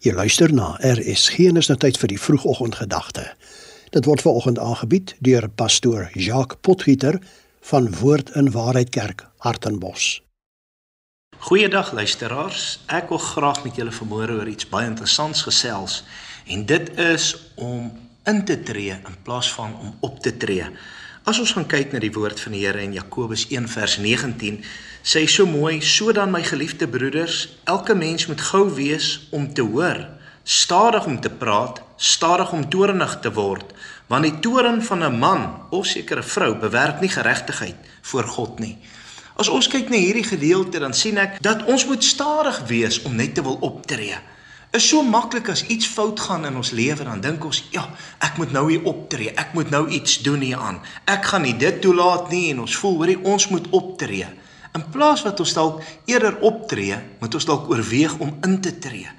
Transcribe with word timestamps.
Jy 0.00 0.14
luister 0.16 0.48
na 0.48 0.78
RSG 0.80 1.50
en 1.50 1.60
is 1.60 1.66
nou 1.68 1.74
tyd 1.76 1.98
vir 2.00 2.08
die 2.08 2.16
vroegoggendgedagte. 2.16 3.26
Dit 3.92 4.06
word 4.08 4.22
veraloggend 4.24 4.56
aangebied 4.56 5.10
deur 5.20 5.44
pastoor 5.60 6.06
Jacques 6.16 6.56
Potgieter 6.64 7.18
van 7.68 7.90
Woord 7.98 8.32
in 8.40 8.48
Waarheid 8.54 8.88
Kerk, 8.96 9.26
Hartenbos. 9.44 10.22
Goeiedag 11.44 11.92
luisteraars. 11.92 12.78
Ek 12.88 13.12
wil 13.12 13.20
graag 13.20 13.60
met 13.66 13.76
julle 13.76 13.92
vanmôre 13.92 14.38
oor 14.40 14.48
iets 14.48 14.70
baie 14.72 14.88
interessants 14.88 15.44
gesels 15.44 15.98
en 16.48 16.64
dit 16.64 16.88
is 16.96 17.28
om 17.60 17.92
in 18.24 18.40
te 18.48 18.56
tree 18.56 18.96
in 18.96 19.20
plaas 19.28 19.52
van 19.52 19.76
om 19.84 19.92
op 20.08 20.16
te 20.24 20.32
tree. 20.32 20.64
As 21.28 21.36
ons 21.36 21.50
gaan 21.52 21.66
kyk 21.68 21.90
na 21.92 22.00
die 22.00 22.12
woord 22.14 22.40
van 22.40 22.54
die 22.56 22.62
Here 22.64 22.80
in 22.80 22.94
Jakobus 22.96 23.42
1 23.52 23.66
vers 23.68 23.98
19, 24.00 24.62
sê 25.04 25.20
hy 25.20 25.28
so 25.28 25.44
mooi: 25.44 25.80
"Sodan 25.84 26.32
my 26.32 26.40
geliefde 26.42 26.88
broeders, 26.88 27.58
elke 27.64 27.94
mens 27.94 28.26
moet 28.26 28.40
gou 28.40 28.70
wees 28.74 29.28
om 29.30 29.52
te 29.52 29.60
hoor, 29.60 30.08
stadig 30.44 31.04
om 31.06 31.20
te 31.20 31.28
praat, 31.28 31.82
stadig 31.96 32.52
om 32.52 32.64
toornig 32.68 33.18
te 33.20 33.32
word, 33.32 33.74
want 34.08 34.24
die 34.24 34.40
toorn 34.40 34.82
van 34.82 35.04
'n 35.04 35.18
man 35.18 35.66
of 35.70 35.86
sekere 35.86 36.22
vrou 36.22 36.54
bewerk 36.54 37.00
nie 37.00 37.12
geregtigheid 37.12 37.76
voor 38.02 38.24
God 38.24 38.58
nie." 38.58 38.78
As 39.36 39.48
ons 39.48 39.68
kyk 39.68 39.90
na 39.90 39.96
hierdie 39.96 40.24
gedeelte, 40.24 40.78
dan 40.78 40.94
sien 40.94 41.18
ek 41.18 41.42
dat 41.42 41.64
ons 41.64 41.86
moet 41.86 42.04
stadig 42.04 42.66
wees 42.66 43.02
om 43.02 43.14
net 43.14 43.34
te 43.34 43.42
wil 43.42 43.58
optree 43.60 44.16
is 44.72 44.88
so 44.88 45.02
maklik 45.02 45.48
as 45.50 45.64
iets 45.66 45.88
fout 45.90 46.20
gaan 46.20 46.46
in 46.46 46.56
ons 46.56 46.70
lewe 46.70 47.04
dan 47.04 47.22
dink 47.22 47.44
ons 47.44 47.62
ja 47.74 47.82
ek 48.22 48.38
moet 48.38 48.52
nou 48.54 48.68
hier 48.70 48.84
optree. 48.86 49.32
Ek 49.34 49.54
moet 49.56 49.70
nou 49.70 49.88
iets 49.90 50.20
doen 50.22 50.42
hier 50.44 50.60
aan. 50.62 50.78
Ek 51.10 51.26
gaan 51.26 51.42
nie 51.42 51.56
dit 51.58 51.80
toelaat 51.82 52.30
nie 52.30 52.50
en 52.52 52.62
ons 52.66 52.76
voel 52.82 52.98
hoorie 53.00 53.18
ons 53.26 53.48
moet 53.50 53.66
optree. 53.74 54.28
In 54.78 54.84
plaas 54.94 55.24
wat 55.26 55.40
ons 55.42 55.54
dalk 55.56 55.80
eerder 56.06 56.38
optree 56.46 56.98
moet 57.18 57.34
ons 57.34 57.48
dalk 57.48 57.70
oorweeg 57.70 58.14
om 58.22 58.36
in 58.46 58.60
te 58.62 58.76
tree. 58.78 59.10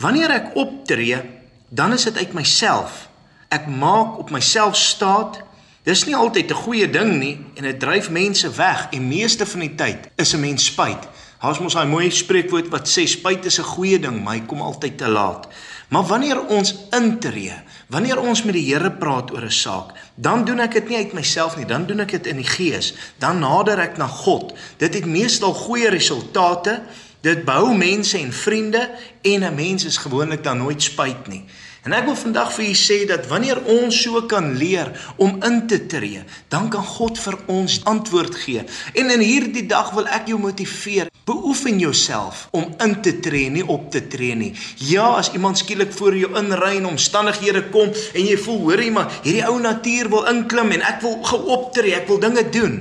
Wanneer 0.00 0.32
ek 0.38 0.56
optree 0.56 1.20
dan 1.68 1.92
is 1.92 2.06
dit 2.08 2.16
uit 2.16 2.32
myself. 2.32 3.08
Ek 3.52 3.66
maak 3.68 4.16
op 4.22 4.30
myself 4.30 4.76
staat. 4.78 5.42
Dis 5.84 6.06
nie 6.06 6.16
altyd 6.16 6.50
'n 6.50 6.62
goeie 6.64 6.90
ding 6.90 7.18
nie 7.18 7.36
en 7.54 7.62
dit 7.62 7.80
dryf 7.80 8.10
mense 8.10 8.48
weg 8.50 8.88
en 8.90 9.08
meeste 9.08 9.46
van 9.46 9.60
die 9.60 9.74
tyd 9.74 10.08
is 10.16 10.32
'n 10.34 10.40
mens 10.40 10.64
spyt 10.64 11.04
Haas 11.36 11.58
mos 11.60 11.74
daai 11.76 11.88
mooi 11.88 12.06
spreekwoord 12.08 12.70
wat 12.72 12.88
sê 12.88 13.02
spyt 13.04 13.44
is 13.44 13.58
'n 13.60 13.72
goeie 13.76 13.98
ding, 14.00 14.22
maar 14.24 14.34
hy 14.34 14.46
kom 14.46 14.60
altyd 14.60 14.98
te 14.98 15.08
laat. 15.08 15.48
Maar 15.88 16.02
wanneer 16.02 16.46
ons 16.46 16.74
intree, 16.90 17.52
wanneer 17.88 18.20
ons 18.20 18.42
met 18.42 18.54
die 18.54 18.72
Here 18.72 18.90
praat 18.90 19.30
oor 19.32 19.44
'n 19.44 19.50
saak, 19.50 19.92
dan 20.14 20.44
doen 20.44 20.60
ek 20.60 20.72
dit 20.72 20.88
nie 20.88 20.96
uit 20.96 21.12
myself 21.12 21.56
nie, 21.56 21.66
dan 21.66 21.86
doen 21.86 22.00
ek 22.00 22.10
dit 22.10 22.26
in 22.26 22.36
die 22.36 22.48
Gees. 22.48 22.94
Dan 23.18 23.38
nader 23.38 23.78
ek 23.78 23.96
na 23.96 24.06
God. 24.06 24.54
Dit 24.78 24.94
het 24.94 25.04
meestal 25.04 25.52
goeie 25.52 25.88
resultate. 25.88 26.82
Dit 27.20 27.44
bou 27.44 27.74
mense 27.74 28.18
en 28.18 28.32
vriende 28.32 28.90
en 29.22 29.44
'n 29.44 29.54
mens 29.54 29.84
is 29.84 29.96
gewoonlik 29.96 30.42
dan 30.42 30.58
nooit 30.58 30.82
spyt 30.82 31.28
nie. 31.28 31.44
En 31.82 31.92
ek 31.92 32.04
wil 32.04 32.16
vandag 32.16 32.52
vir 32.52 32.64
julle 32.64 32.76
sê 32.76 33.06
dat 33.06 33.26
wanneer 33.26 33.60
ons 33.64 34.02
so 34.02 34.22
kan 34.22 34.56
leer 34.56 35.14
om 35.16 35.42
in 35.42 35.66
te 35.66 35.86
tree, 35.86 36.24
dan 36.48 36.68
kan 36.68 36.82
God 36.82 37.18
vir 37.18 37.38
ons 37.46 37.84
antwoord 37.84 38.34
gee. 38.34 38.64
En 38.94 39.10
in 39.10 39.20
hierdie 39.20 39.66
dag 39.66 39.90
wil 39.90 40.06
ek 40.06 40.26
jou 40.26 40.38
motiveer. 40.38 41.06
Beoefen 41.26 41.80
jouself 41.82 42.46
om 42.54 42.68
in 42.78 42.92
te 43.02 43.16
tree, 43.18 43.50
nie 43.50 43.64
op 43.66 43.88
te 43.90 44.04
tree 44.06 44.34
nie. 44.38 44.52
Ja, 44.78 45.08
as 45.18 45.32
iemand 45.34 45.58
skielik 45.58 45.90
voor 45.92 46.14
jou 46.14 46.30
inry 46.38 46.76
en 46.76 46.86
omstandighede 46.92 47.64
kom 47.74 47.90
en 47.90 48.28
jy 48.28 48.36
voel, 48.38 48.60
hoorie 48.68 48.92
maar, 48.94 49.10
hierdie 49.24 49.42
ou 49.48 49.56
natuur 49.58 50.10
wil 50.12 50.28
inklim 50.30 50.70
en 50.76 50.86
ek 50.86 51.02
wil 51.02 51.18
geoptree, 51.26 51.96
ek 51.98 52.06
wil 52.12 52.22
dinge 52.22 52.46
doen. 52.54 52.78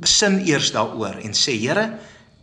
Besin 0.00 0.40
eers 0.48 0.72
daaroor 0.72 1.20
en 1.20 1.36
sê, 1.36 1.58
Here, 1.60 1.90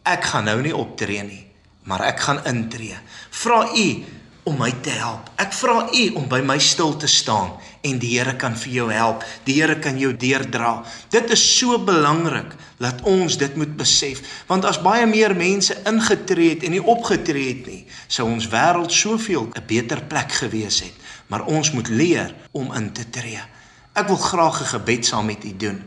ek 0.05 0.29
gaan 0.29 0.45
nou 0.45 0.59
nie 0.61 0.75
optree 0.77 1.25
nie, 1.25 1.41
maar 1.89 2.05
ek 2.05 2.21
gaan 2.27 2.45
intree. 2.45 3.01
Vra 3.41 3.63
U 3.73 3.87
om 4.43 4.57
my 4.57 4.71
te 4.81 4.89
help. 4.89 5.29
Ek 5.41 5.53
vra 5.53 5.85
U 5.93 6.05
om 6.17 6.25
by 6.29 6.39
my 6.45 6.57
stil 6.61 6.95
te 6.97 7.09
staan 7.09 7.53
en 7.85 7.99
die 8.01 8.15
Here 8.15 8.33
kan 8.41 8.55
vir 8.57 8.73
jou 8.73 8.87
help. 8.93 9.23
Die 9.45 9.59
Here 9.59 9.77
kan 9.81 9.99
jou 10.01 10.11
deurdra. 10.17 10.81
Dit 11.13 11.29
is 11.33 11.43
so 11.57 11.77
belangrik 11.81 12.55
dat 12.81 13.01
ons 13.09 13.37
dit 13.37 13.55
moet 13.57 13.73
besef, 13.77 14.21
want 14.49 14.65
as 14.65 14.81
baie 14.81 15.05
meer 15.09 15.35
mense 15.37 15.77
ingetree 15.89 16.55
het 16.55 16.65
en 16.65 16.73
nie 16.75 16.81
opgetree 16.81 17.51
het 17.51 17.69
nie, 17.69 17.83
sou 18.07 18.25
ons 18.29 18.49
wêreld 18.49 18.93
soveel 18.93 19.49
'n 19.53 19.65
beter 19.67 20.01
plek 20.01 20.31
gewees 20.31 20.81
het. 20.81 20.93
Maar 21.27 21.45
ons 21.45 21.71
moet 21.71 21.87
leer 21.87 22.35
om 22.51 22.73
in 22.73 22.91
te 22.91 23.09
tree. 23.09 23.41
Ek 23.93 24.07
wil 24.07 24.17
graag 24.17 24.61
'n 24.61 24.73
gebed 24.77 25.05
saam 25.05 25.25
met 25.25 25.43
u 25.43 25.57
doen. 25.57 25.83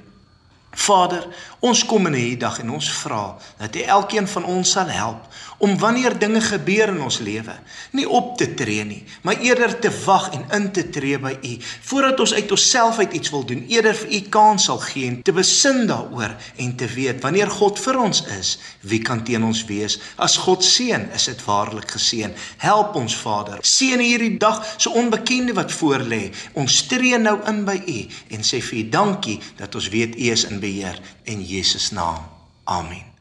Vader, 0.74 1.26
ons 1.64 1.84
kom 1.88 2.06
in 2.10 2.16
hierdie 2.18 2.40
dag 2.42 2.58
en 2.60 2.74
ons 2.76 2.90
vra 3.00 3.36
dat 3.60 3.76
U 3.76 3.82
elkeen 3.96 4.28
van 4.28 4.44
ons 4.44 4.74
sal 4.76 4.90
help 4.92 5.30
om 5.64 5.78
wanneer 5.78 6.18
dinge 6.18 6.40
gebeur 6.44 6.90
in 6.92 7.00
ons 7.00 7.20
lewe, 7.24 7.54
nie 7.96 8.04
op 8.10 8.34
te 8.38 8.50
tree 8.58 8.84
nie, 8.84 9.02
maar 9.22 9.40
eerder 9.40 9.76
te 9.80 9.90
wag 10.04 10.30
en 10.34 10.42
in 10.56 10.66
te 10.74 10.82
tree 10.92 11.18
by 11.20 11.32
U, 11.40 11.52
voordat 11.88 12.20
ons 12.20 12.34
uit 12.34 12.50
onsself 12.52 12.98
uit 12.98 13.14
iets 13.16 13.30
wil 13.32 13.46
doen, 13.48 13.62
eerder 13.70 13.96
vir 13.96 14.12
U 14.18 14.20
kans 14.34 14.66
sal 14.68 14.80
gee 14.82 15.08
en 15.08 15.20
te 15.24 15.32
besin 15.32 15.84
daaroor 15.88 16.34
en 16.60 16.74
te 16.76 16.88
weet 16.90 17.22
wanneer 17.24 17.52
God 17.54 17.80
vir 17.80 18.00
ons 18.02 18.24
is, 18.36 18.56
wie 18.82 19.00
kan 19.04 19.22
teen 19.24 19.44
ons 19.46 19.62
wees? 19.70 19.98
As 20.20 20.36
God 20.42 20.64
seën, 20.64 21.06
is 21.14 21.28
dit 21.30 21.44
waarlik 21.46 21.94
geseën. 21.96 22.34
Help 22.62 22.96
ons 22.98 23.16
Vader. 23.16 23.62
Seën 23.64 24.00
hierdie 24.02 24.36
dag 24.40 24.60
so 24.76 24.92
onbekende 24.98 25.54
wat 25.56 25.72
voor 25.72 26.04
lê. 26.04 26.28
Ons 26.58 26.82
tree 26.90 27.18
nou 27.20 27.36
in 27.50 27.62
by 27.66 27.76
U 27.78 27.98
en 28.36 28.44
sê 28.46 28.60
vir 28.64 28.80
U 28.82 28.84
dankie 28.92 29.38
dat 29.60 29.74
ons 29.78 29.88
weet 29.94 30.18
U 30.18 30.30
is 30.34 30.46
in 30.50 30.60
beheer 30.64 31.00
in 31.22 31.42
Jesus 31.42 31.90
naam. 31.90 32.24
Amen. 32.64 33.12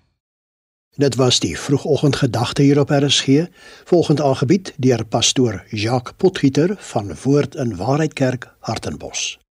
Dit 0.96 1.16
was 1.16 1.40
die 1.40 1.59
vroegoggendgedagte 1.59 2.62
hier 2.62 2.80
op 2.80 2.90
RSG, 2.90 3.28
volgend 3.84 4.22
aangebied 4.22 4.74
deur 4.78 5.06
pastoor 5.06 5.64
Jacques 5.70 6.14
Potgieter 6.18 6.76
van 6.78 7.16
Woord 7.24 7.56
in 7.56 7.76
Waarheid 7.76 8.14
Kerk, 8.14 8.54
Hartenbos. 8.59 9.43